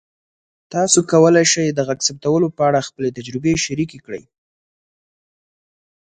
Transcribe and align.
تاسو 0.73 0.99
کولی 1.11 1.45
شئ 1.51 1.67
د 1.73 1.79
غږ 1.87 1.99
ثبتولو 2.07 2.47
په 2.57 2.61
اړه 2.69 2.85
خپلې 2.87 3.09
تجربې 3.17 3.53
شریکې 3.65 3.99
کړئ. 4.05 4.23